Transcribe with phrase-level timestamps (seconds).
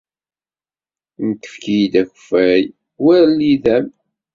[1.27, 2.63] Nekk efk-iyi-d akeffay
[3.03, 3.87] war lidam.